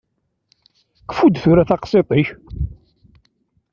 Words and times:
Kfu-d 1.09 1.35
tura 1.43 1.63
taqsiṭ-ik! 1.69 2.29